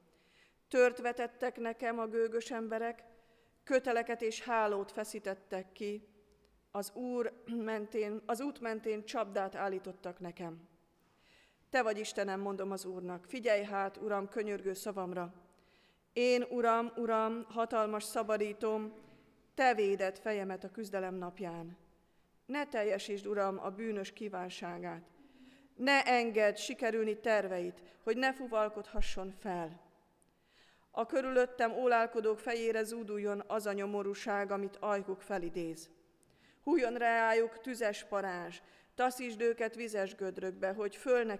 Tört 0.67 1.01
vetettek 1.01 1.57
nekem 1.57 1.99
a 1.99 2.07
gőgös 2.07 2.51
emberek, 2.51 3.03
köteleket 3.63 4.21
és 4.21 4.41
hálót 4.41 4.91
feszítettek 4.91 5.71
ki, 5.71 6.07
az, 6.71 6.91
úr 6.93 7.33
mentén, 7.71 8.21
az 8.25 8.41
út 8.41 8.59
mentén 8.59 9.05
csapdát 9.05 9.55
állítottak 9.55 10.19
nekem. 10.19 10.67
Te 11.69 11.81
vagy 11.81 11.99
Istenem, 11.99 12.39
mondom 12.39 12.71
az 12.71 12.85
Úrnak, 12.85 13.25
figyelj 13.27 13.63
hát, 13.63 13.97
Uram, 13.97 14.29
könyörgő 14.29 14.73
szavamra. 14.73 15.33
Én, 16.13 16.43
Uram, 16.49 16.91
Uram, 16.95 17.45
hatalmas 17.49 18.03
szabadítom, 18.03 18.93
Te 19.53 19.73
véded 19.73 20.17
fejemet 20.17 20.63
a 20.63 20.71
küzdelem 20.71 21.15
napján. 21.15 21.84
Ne 22.45 22.65
teljesítsd, 22.65 23.27
Uram, 23.27 23.59
a 23.59 23.69
bűnös 23.69 24.13
kívánságát. 24.13 25.03
Ne 25.75 26.03
engedd 26.03 26.55
sikerülni 26.55 27.19
terveit, 27.19 27.81
hogy 28.03 28.17
ne 28.17 28.33
fuvalkodhasson 28.33 29.31
fel. 29.39 29.81
A 30.91 31.05
körülöttem 31.05 31.71
ólálkodók 31.71 32.39
fejére 32.39 32.83
zúduljon 32.83 33.43
az 33.47 33.65
a 33.65 33.73
nyomorúság, 33.73 34.51
amit 34.51 34.77
ajkuk 34.79 35.21
felidéz. 35.21 35.89
Hújjon 36.63 36.93
reájuk 36.93 37.61
tüzes 37.61 38.03
parázs, 38.03 38.61
taszítsd 38.95 39.41
őket 39.41 39.75
vizes 39.75 40.15
gödrökbe, 40.15 40.73
hogy 40.73 40.95
föl 40.95 41.39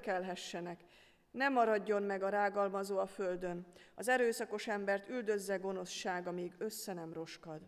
ne 1.32 1.50
maradjon 1.50 2.04
meg 2.04 2.24
a 2.24 2.30
rágalmazó 2.30 2.98
a 2.98 3.06
földön, 3.06 3.66
az 3.96 4.08
erőszakos 4.08 4.68
embert 4.68 5.10
üldözze 5.10 5.56
gonoszság, 5.58 6.28
amíg 6.28 6.54
össze 6.58 6.94
nem 6.94 7.14
roskad. 7.14 7.62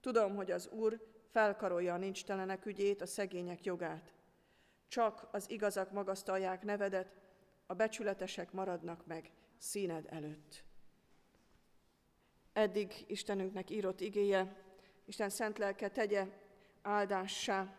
Tudom, 0.00 0.36
hogy 0.36 0.50
az 0.50 0.68
Úr 0.68 1.00
felkarolja 1.30 1.94
a 1.94 1.96
nincs 1.96 2.24
telenek 2.24 2.66
ügyét, 2.66 3.00
a 3.00 3.06
szegények 3.06 3.64
jogát. 3.64 4.12
Csak 4.88 5.28
az 5.30 5.50
igazak 5.50 5.90
magasztalják 5.90 6.62
nevedet, 6.62 7.14
a 7.66 7.74
becsületesek 7.74 8.52
maradnak 8.52 9.06
meg 9.06 9.30
színed 9.58 10.06
előtt. 10.08 10.64
Eddig 12.52 13.04
Istenünknek 13.06 13.70
írott 13.70 14.00
igéje, 14.00 14.56
Isten 15.04 15.30
szent 15.30 15.58
lelke 15.58 15.88
tegye 15.88 16.26
áldássá 16.82 17.74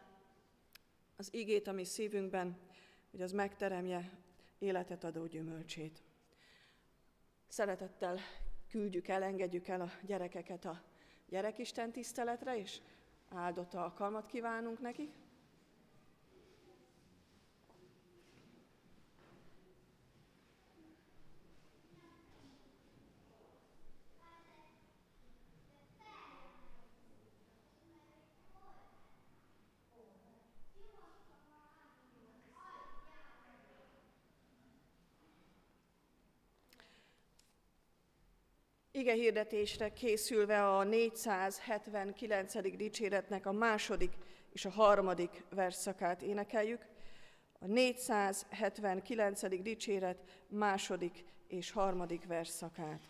az 1.15 1.33
igét 1.33 1.67
a 1.67 1.71
mi 1.71 1.83
szívünkben, 1.83 2.57
hogy 3.11 3.21
az 3.21 3.31
megteremje 3.31 4.11
életet 4.59 5.03
adó 5.03 5.25
gyümölcsét. 5.25 6.03
Szeretettel 7.47 8.19
küldjük 8.69 9.07
el, 9.07 9.23
engedjük 9.23 9.67
el 9.67 9.81
a 9.81 9.91
gyerekeket 10.01 10.65
a 10.65 10.81
gyerekisten 11.27 11.91
tiszteletre, 11.91 12.57
és 12.57 12.81
áldott 13.35 13.73
alkalmat 13.73 14.25
kívánunk 14.25 14.79
nekik. 14.79 15.13
Ige 39.01 39.13
hirdetésre 39.13 39.93
készülve 39.93 40.67
a 40.67 40.83
479. 40.83 42.75
dicséretnek 42.75 43.45
a 43.45 43.51
második 43.51 44.13
és 44.53 44.65
a 44.65 44.69
harmadik 44.69 45.43
versszakát 45.49 46.21
énekeljük. 46.21 46.85
A 47.59 47.65
479. 47.65 49.61
dicséret 49.61 50.17
második 50.47 51.23
és 51.47 51.71
harmadik 51.71 52.25
versszakát. 52.25 53.01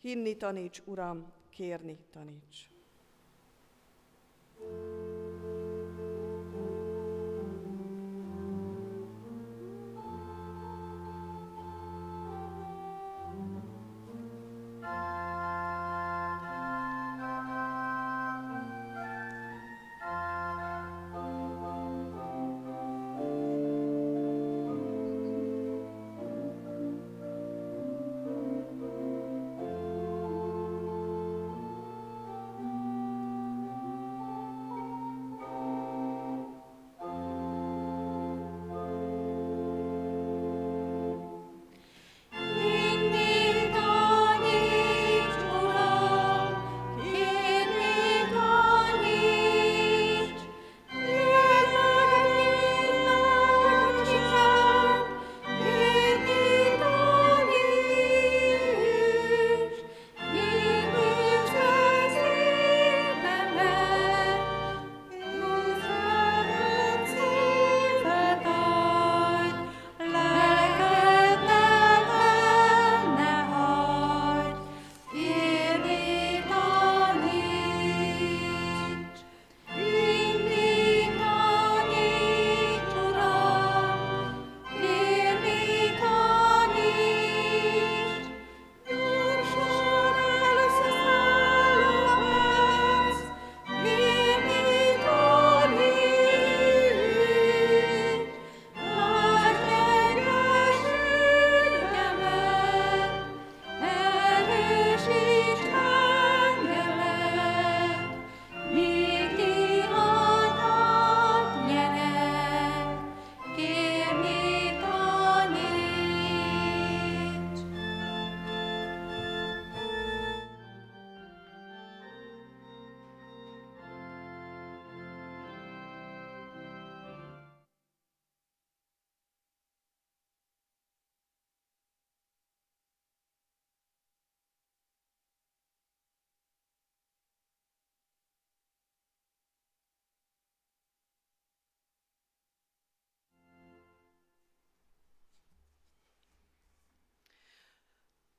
Hinni 0.00 0.36
taníts, 0.36 0.82
Uram, 0.84 1.32
kérni 1.50 1.98
taníts. 2.10 2.70
thank 4.58 4.96
you 4.96 5.01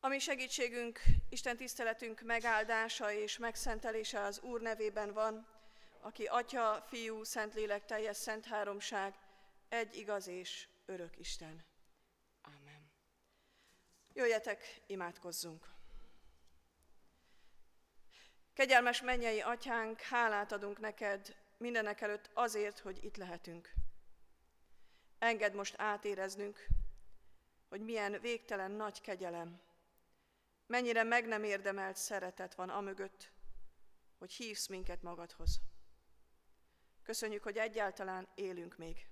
Ami 0.06 0.20
segítségünk, 0.20 1.02
Isten 1.30 1.58
tiszteletünk 1.58 2.22
megáldása 2.22 3.12
és 3.12 3.38
megszentelése 3.38 4.22
az 4.22 4.40
Úr 4.40 4.62
nevében 4.62 5.14
van, 5.14 5.48
aki 6.00 6.26
Atya, 6.26 6.86
Fiú, 6.88 7.24
Szentlélek, 7.24 7.86
teljes 7.86 8.18
szent 8.18 8.46
háromság, 8.46 9.16
egy 9.70 9.96
igaz 9.96 10.28
és 10.28 10.68
örök 10.86 11.20
Isten. 11.20 11.66
Amen. 12.42 12.92
Jöjjetek, 14.14 14.82
imádkozzunk! 14.86 15.68
Kegyelmes 18.54 19.02
mennyei 19.02 19.42
atyánk, 19.42 20.02
hálát 20.02 20.52
adunk 20.52 20.80
neked 20.80 21.36
mindenek 21.58 22.02
előtt 22.02 22.30
azért, 22.34 22.80
hogy 22.80 23.04
itt 23.04 23.18
lehetünk. 23.18 23.74
Engedd 25.20 25.56
most 25.56 25.76
átéreznünk, 25.78 26.66
hogy 27.70 27.82
milyen 27.82 28.22
végtelen 28.22 28.72
nagy 28.72 29.02
kegyelem, 29.02 29.72
mennyire 30.74 31.04
meg 31.04 31.28
nem 31.28 31.44
érdemelt 31.44 31.96
szeretet 31.96 32.56
van 32.56 32.70
amögött, 32.70 33.32
hogy 34.18 34.32
hívsz 34.34 34.68
minket 34.68 35.02
magadhoz. 35.02 35.62
Köszönjük, 37.04 37.44
hogy 37.44 37.58
egyáltalán 37.58 38.28
élünk 38.36 38.78
még. 38.78 39.08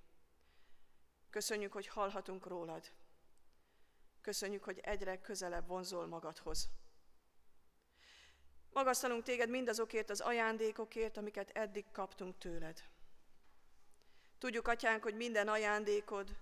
Köszönjük, 1.30 1.72
hogy 1.72 1.86
hallhatunk 1.86 2.46
rólad. 2.46 2.92
Köszönjük, 4.20 4.64
hogy 4.64 4.78
egyre 4.78 5.20
közelebb 5.20 5.66
vonzol 5.66 6.06
magadhoz. 6.06 6.68
Magasztalunk 8.70 9.22
téged 9.22 9.48
mindazokért 9.48 10.10
az 10.10 10.20
ajándékokért, 10.20 11.16
amiket 11.16 11.50
eddig 11.50 11.90
kaptunk 11.92 12.38
tőled. 12.38 12.82
Tudjuk, 14.38 14.68
atyánk, 14.68 15.02
hogy 15.02 15.14
minden 15.14 15.48
ajándékod 15.48 16.36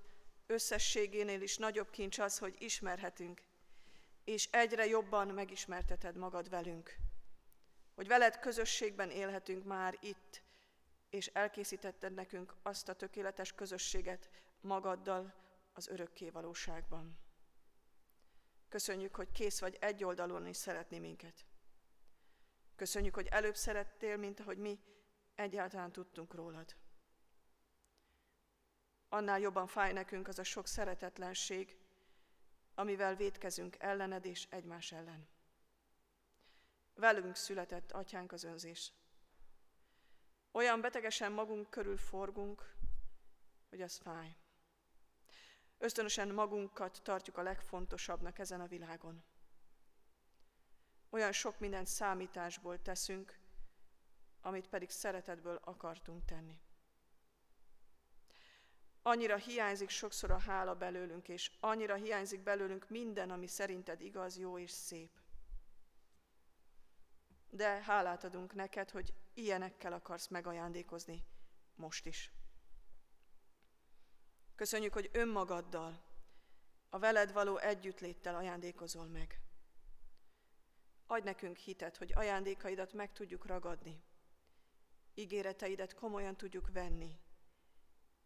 összességénél 0.46 1.42
is 1.42 1.56
nagyobb 1.56 1.90
kincs 1.90 2.18
az, 2.18 2.38
hogy 2.38 2.56
ismerhetünk, 2.58 3.48
és 4.24 4.48
egyre 4.50 4.86
jobban 4.86 5.28
megismerteted 5.28 6.16
magad 6.16 6.48
velünk. 6.48 6.96
Hogy 7.94 8.06
veled 8.06 8.38
közösségben 8.38 9.10
élhetünk 9.10 9.64
már 9.64 9.98
itt, 10.00 10.42
és 11.10 11.26
elkészítetted 11.26 12.14
nekünk 12.14 12.54
azt 12.62 12.88
a 12.88 12.94
tökéletes 12.94 13.52
közösséget 13.52 14.30
magaddal 14.60 15.34
az 15.72 15.88
örökké 15.88 16.30
valóságban. 16.30 17.18
Köszönjük, 18.68 19.14
hogy 19.14 19.32
kész 19.32 19.60
vagy 19.60 19.76
egy 19.80 20.04
oldalon 20.04 20.46
is 20.46 20.56
szeretni 20.56 20.98
minket. 20.98 21.44
Köszönjük, 22.76 23.14
hogy 23.14 23.26
előbb 23.26 23.56
szerettél, 23.56 24.16
mint 24.16 24.40
ahogy 24.40 24.58
mi 24.58 24.78
egyáltalán 25.34 25.92
tudtunk 25.92 26.34
rólad. 26.34 26.76
Annál 29.08 29.40
jobban 29.40 29.66
fáj 29.66 29.92
nekünk 29.92 30.28
az 30.28 30.38
a 30.38 30.42
sok 30.42 30.66
szeretetlenség, 30.66 31.79
amivel 32.80 33.14
védkezünk 33.14 33.76
ellened 33.78 34.24
és 34.24 34.46
egymás 34.50 34.92
ellen. 34.92 35.28
Velünk 36.94 37.36
született, 37.36 37.92
atyánk, 37.92 38.32
az 38.32 38.44
önzés. 38.44 38.92
Olyan 40.52 40.80
betegesen 40.80 41.32
magunk 41.32 41.70
körül 41.70 41.96
forgunk, 41.96 42.74
hogy 43.68 43.82
az 43.82 43.96
fáj. 43.96 44.36
Ösztönösen 45.78 46.28
magunkat 46.28 47.00
tartjuk 47.02 47.36
a 47.36 47.42
legfontosabbnak 47.42 48.38
ezen 48.38 48.60
a 48.60 48.66
világon. 48.66 49.24
Olyan 51.10 51.32
sok 51.32 51.58
mindent 51.58 51.86
számításból 51.86 52.82
teszünk, 52.82 53.38
amit 54.40 54.68
pedig 54.68 54.90
szeretetből 54.90 55.60
akartunk 55.64 56.24
tenni. 56.24 56.60
Annyira 59.02 59.36
hiányzik 59.36 59.88
sokszor 59.88 60.30
a 60.30 60.38
hála 60.38 60.74
belőlünk, 60.74 61.28
és 61.28 61.50
annyira 61.60 61.94
hiányzik 61.94 62.42
belőlünk 62.42 62.88
minden, 62.88 63.30
ami 63.30 63.46
szerinted 63.46 64.00
igaz, 64.00 64.38
jó 64.38 64.58
és 64.58 64.70
szép. 64.70 65.10
De 67.50 67.82
hálát 67.82 68.24
adunk 68.24 68.54
neked, 68.54 68.90
hogy 68.90 69.14
ilyenekkel 69.34 69.92
akarsz 69.92 70.28
megajándékozni 70.28 71.24
most 71.74 72.06
is. 72.06 72.32
Köszönjük, 74.54 74.92
hogy 74.92 75.10
önmagaddal, 75.12 76.02
a 76.88 76.98
veled 76.98 77.32
való 77.32 77.56
együttléttel 77.56 78.34
ajándékozol 78.34 79.06
meg. 79.06 79.40
Adj 81.06 81.24
nekünk 81.24 81.56
hitet, 81.56 81.96
hogy 81.96 82.12
ajándékaidat 82.14 82.92
meg 82.92 83.12
tudjuk 83.12 83.46
ragadni, 83.46 84.02
ígéreteidet 85.14 85.94
komolyan 85.94 86.36
tudjuk 86.36 86.72
venni, 86.72 87.20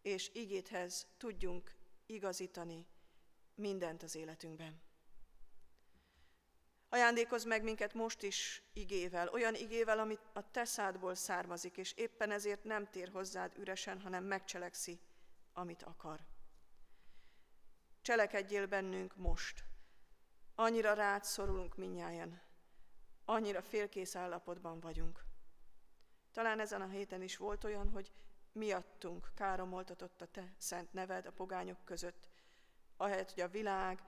és 0.04 0.30
ígéthez 0.34 1.06
tudjunk 1.16 1.74
igazítani 2.06 2.86
mindent 3.54 4.02
az 4.02 4.14
életünkben. 4.14 4.80
Ajándékozz 6.88 7.44
meg 7.44 7.62
minket 7.62 7.94
most 7.94 8.22
is 8.22 8.62
igével, 8.72 9.28
olyan 9.28 9.54
igével, 9.54 9.98
amit 9.98 10.20
a 10.32 10.50
te 10.50 10.64
szádból 10.64 11.14
származik, 11.14 11.76
és 11.76 11.92
éppen 11.92 12.30
ezért 12.30 12.64
nem 12.64 12.90
tér 12.90 13.08
hozzád 13.08 13.58
üresen, 13.58 14.00
hanem 14.00 14.24
megcselekszi, 14.24 15.00
amit 15.52 15.82
akar. 15.82 16.20
Cselekedjél 18.02 18.66
bennünk 18.66 19.16
most. 19.16 19.64
Annyira 20.54 20.92
rád 20.92 21.24
szorulunk 21.24 21.76
minnyáján, 21.76 22.42
annyira 23.24 23.62
félkész 23.62 24.16
állapotban 24.16 24.80
vagyunk. 24.80 25.24
Talán 26.32 26.60
ezen 26.60 26.80
a 26.80 26.88
héten 26.88 27.22
is 27.22 27.36
volt 27.36 27.64
olyan, 27.64 27.88
hogy 27.88 28.12
miattunk 28.54 29.30
káromoltatott 29.34 30.20
a 30.20 30.26
te 30.26 30.54
szent 30.58 30.92
neved 30.92 31.26
a 31.26 31.32
pogányok 31.32 31.84
között, 31.84 32.28
ahelyett, 32.96 33.32
hogy 33.32 33.42
a 33.42 33.48
világ 33.48 34.02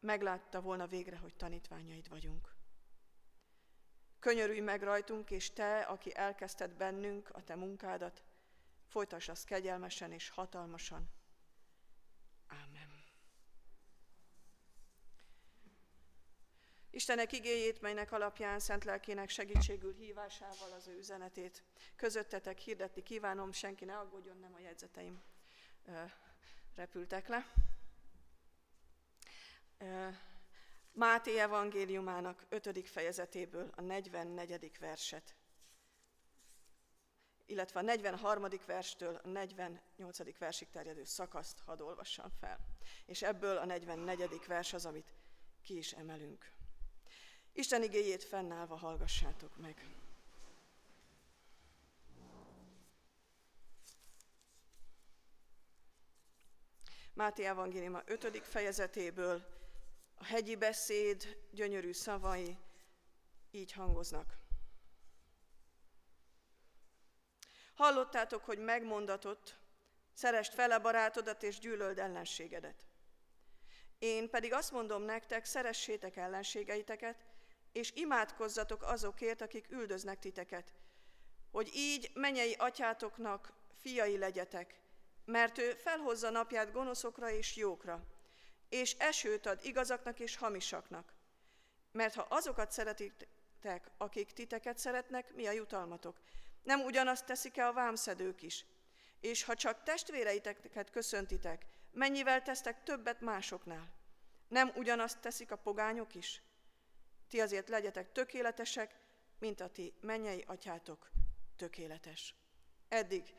meglátta 0.00 0.60
volna 0.60 0.86
végre, 0.86 1.16
hogy 1.16 1.34
tanítványaid 1.34 2.08
vagyunk. 2.08 2.54
Könyörülj 4.18 4.60
meg 4.60 4.82
rajtunk, 4.82 5.30
és 5.30 5.52
te, 5.52 5.80
aki 5.80 6.16
elkezdted 6.16 6.70
bennünk 6.70 7.30
a 7.32 7.44
te 7.44 7.54
munkádat, 7.54 8.22
folytass 8.86 9.28
azt 9.28 9.44
kegyelmesen 9.44 10.12
és 10.12 10.28
hatalmasan. 10.28 11.10
Istenek 16.94 17.32
igéjét, 17.32 17.80
melynek 17.80 18.12
alapján 18.12 18.58
szent 18.58 18.84
lelkének 18.84 19.28
segítségül 19.28 19.94
hívásával 19.94 20.72
az 20.72 20.88
ő 20.88 20.96
üzenetét 20.96 21.62
közöttetek 21.96 22.58
hirdetni 22.58 23.02
kívánom, 23.02 23.52
senki 23.52 23.84
ne 23.84 23.98
aggódjon, 23.98 24.38
nem 24.38 24.54
a 24.54 24.58
jegyzeteim 24.58 25.22
repültek 26.74 27.28
le. 27.28 27.46
Máté 30.90 31.38
evangéliumának 31.38 32.46
5. 32.48 32.88
fejezetéből 32.88 33.70
a 33.74 33.80
44. 33.80 34.78
verset, 34.78 35.34
illetve 37.46 37.80
a 37.80 37.82
43. 37.82 38.48
verstől 38.66 39.20
a 39.24 39.28
48. 39.28 40.38
versig 40.38 40.70
terjedő 40.70 41.04
szakaszt 41.04 41.58
hadd 41.58 41.80
olvassam 41.80 42.30
fel. 42.40 42.58
És 43.06 43.22
ebből 43.22 43.56
a 43.56 43.64
44. 43.64 44.46
vers 44.46 44.72
az, 44.72 44.86
amit 44.86 45.14
ki 45.62 45.76
is 45.76 45.92
emelünk. 45.92 46.60
Isten 47.52 47.82
igéjét 47.82 48.24
fennállva 48.24 48.76
hallgassátok 48.76 49.56
meg. 49.56 49.86
Máté 57.14 57.44
Evangéliuma 57.44 58.02
5. 58.04 58.46
fejezetéből 58.46 59.44
a 60.14 60.24
hegyi 60.24 60.56
beszéd 60.56 61.46
gyönyörű 61.50 61.92
szavai 61.92 62.56
így 63.50 63.72
hangoznak. 63.72 64.36
Hallottátok, 67.74 68.44
hogy 68.44 68.58
megmondatott, 68.58 69.56
szerest 70.12 70.54
fele 70.54 70.78
barátodat 70.78 71.42
és 71.42 71.58
gyűlöld 71.58 71.98
ellenségedet. 71.98 72.86
Én 73.98 74.30
pedig 74.30 74.52
azt 74.52 74.70
mondom 74.70 75.02
nektek, 75.02 75.44
szeressétek 75.44 76.16
ellenségeiteket, 76.16 77.31
és 77.72 77.92
imádkozzatok 77.94 78.82
azokért, 78.82 79.40
akik 79.40 79.70
üldöznek 79.70 80.18
titeket, 80.18 80.72
hogy 81.50 81.70
így 81.74 82.10
menyei 82.14 82.54
atyátoknak 82.58 83.52
fiai 83.80 84.18
legyetek, 84.18 84.80
mert 85.24 85.58
ő 85.58 85.74
felhozza 85.74 86.30
napját 86.30 86.72
gonoszokra 86.72 87.30
és 87.30 87.56
jókra, 87.56 88.06
és 88.68 88.92
esőt 88.98 89.46
ad 89.46 89.60
igazaknak 89.62 90.20
és 90.20 90.36
hamisaknak. 90.36 91.12
Mert 91.92 92.14
ha 92.14 92.26
azokat 92.28 92.72
szeretitek, 92.72 93.90
akik 93.96 94.32
titeket 94.32 94.78
szeretnek, 94.78 95.34
mi 95.34 95.46
a 95.46 95.50
jutalmatok? 95.52 96.20
Nem 96.62 96.80
ugyanazt 96.80 97.26
teszik-e 97.26 97.66
a 97.66 97.72
vámszedők 97.72 98.42
is? 98.42 98.64
És 99.20 99.44
ha 99.44 99.54
csak 99.54 99.82
testvéreiteket 99.82 100.90
köszöntitek, 100.90 101.66
mennyivel 101.90 102.42
tesztek 102.42 102.82
többet 102.82 103.20
másoknál? 103.20 103.92
Nem 104.48 104.72
ugyanazt 104.74 105.20
teszik 105.20 105.50
a 105.50 105.56
pogányok 105.56 106.14
is? 106.14 106.42
Ti 107.32 107.40
azért 107.40 107.68
legyetek 107.68 108.12
tökéletesek, 108.12 108.98
mint 109.38 109.60
a 109.60 109.68
ti 109.68 109.94
mennyei 110.00 110.44
atyátok 110.46 111.10
tökéletes. 111.56 112.34
Eddig 112.88 113.34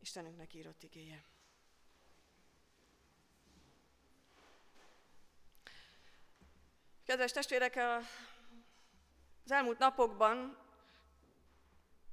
Istenünknek 0.00 0.54
írott 0.54 0.82
igéje. 0.82 1.24
Kedves 7.04 7.32
testvérek, 7.32 7.76
az 9.44 9.50
elmúlt 9.50 9.78
napokban 9.78 10.58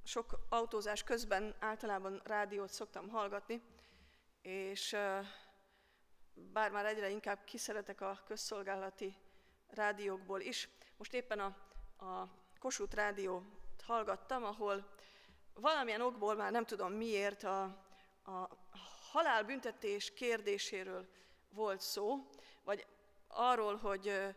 sok 0.04 0.38
autózás 0.48 1.02
közben 1.02 1.54
általában 1.58 2.20
rádiót 2.24 2.70
szoktam 2.70 3.08
hallgatni, 3.08 3.62
és 4.42 4.96
bár 6.34 6.70
már 6.70 6.86
egyre 6.86 7.08
inkább 7.08 7.44
kiszeretek 7.44 8.00
a 8.00 8.22
közszolgálati 8.26 9.16
rádiókból 9.68 10.40
is, 10.40 10.68
most 10.96 11.14
éppen 11.14 11.40
a, 11.40 11.56
a 12.04 12.28
Kossuth 12.58 12.94
rádiót 12.94 13.44
hallgattam, 13.86 14.44
ahol 14.44 14.88
valamilyen 15.54 16.00
okból 16.00 16.34
már 16.34 16.52
nem 16.52 16.64
tudom 16.64 16.92
miért 16.92 17.42
a, 17.42 17.62
a 18.24 18.48
halálbüntetés 19.12 20.12
kérdéséről 20.14 21.08
volt 21.48 21.80
szó, 21.80 22.28
vagy 22.64 22.86
arról, 23.28 23.76
hogy 23.76 24.34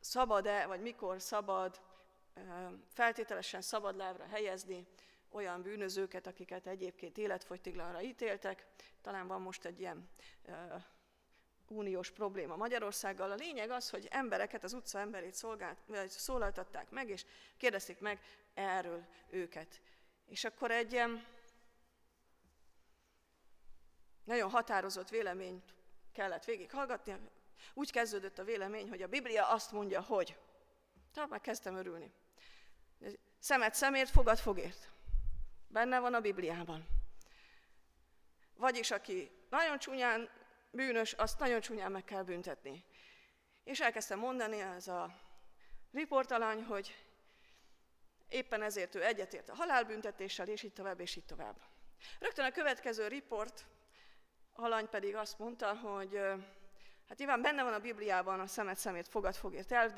szabad-e, 0.00 0.66
vagy 0.66 0.80
mikor 0.80 1.20
szabad 1.22 1.80
feltételesen 2.88 3.60
szabad 3.60 3.96
lábra 3.96 4.26
helyezni 4.26 4.86
olyan 5.30 5.62
bűnözőket, 5.62 6.26
akiket 6.26 6.66
egyébként 6.66 7.18
életfogytiglanra 7.18 8.02
ítéltek. 8.02 8.66
Talán 9.02 9.26
van 9.26 9.40
most 9.40 9.64
egy 9.64 9.80
ilyen 9.80 10.08
uniós 11.70 12.10
probléma 12.10 12.56
Magyarországgal. 12.56 13.30
A 13.30 13.34
lényeg 13.34 13.70
az, 13.70 13.90
hogy 13.90 14.08
embereket, 14.10 14.64
az 14.64 14.72
utca 14.72 14.98
emberét 14.98 15.34
szolgált, 15.34 15.78
szólaltatták 16.08 16.90
meg, 16.90 17.08
és 17.08 17.24
kérdezték 17.56 17.98
meg 17.98 18.20
erről 18.54 19.06
őket. 19.30 19.80
És 20.26 20.44
akkor 20.44 20.70
egy 20.70 20.92
ilyen 20.92 21.26
nagyon 24.24 24.50
határozott 24.50 25.08
véleményt 25.08 25.74
kellett 26.12 26.44
végighallgatni. 26.44 27.16
Úgy 27.74 27.92
kezdődött 27.92 28.38
a 28.38 28.44
vélemény, 28.44 28.88
hogy 28.88 29.02
a 29.02 29.06
Biblia 29.06 29.48
azt 29.48 29.72
mondja, 29.72 30.00
hogy. 30.00 30.38
Tehát 31.12 31.30
már 31.30 31.40
kezdtem 31.40 31.76
örülni. 31.76 32.12
Szemet 33.38 33.74
szemért, 33.74 34.10
fogad 34.10 34.38
fogért. 34.38 34.90
Benne 35.68 35.98
van 35.98 36.14
a 36.14 36.20
Bibliában. 36.20 36.86
Vagyis 38.54 38.90
aki 38.90 39.30
nagyon 39.50 39.78
csúnyán 39.78 40.30
bűnös, 40.76 41.12
azt 41.12 41.38
nagyon 41.38 41.60
csúnyán 41.60 41.92
meg 41.92 42.04
kell 42.04 42.22
büntetni. 42.22 42.84
És 43.64 43.80
elkezdtem 43.80 44.18
mondani 44.18 44.60
ez 44.60 44.88
a 44.88 45.14
riportalany, 45.92 46.62
hogy 46.62 46.96
éppen 48.28 48.62
ezért 48.62 48.94
ő 48.94 49.04
egyetért 49.04 49.48
a 49.48 49.54
halálbüntetéssel, 49.54 50.48
és 50.48 50.62
így 50.62 50.72
tovább, 50.72 51.00
és 51.00 51.16
így 51.16 51.24
tovább. 51.24 51.56
Rögtön 52.18 52.44
a 52.44 52.50
következő 52.50 53.08
riport 53.08 53.66
alany 54.52 54.88
pedig 54.88 55.14
azt 55.14 55.38
mondta, 55.38 55.74
hogy 55.74 56.14
hát 57.08 57.18
nyilván 57.18 57.42
benne 57.42 57.62
van 57.62 57.72
a 57.72 57.78
Bibliában 57.78 58.40
a 58.40 58.46
szemet 58.46 58.76
szemét 58.76 59.08
fogad 59.08 59.34
fogért 59.34 59.72
el, 59.72 59.88
de 59.88 59.94